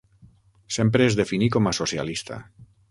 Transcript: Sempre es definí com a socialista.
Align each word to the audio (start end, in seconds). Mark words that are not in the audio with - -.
Sempre 0.77 1.05
es 1.11 1.19
definí 1.21 1.51
com 1.57 1.73
a 1.73 1.77
socialista. 1.81 2.45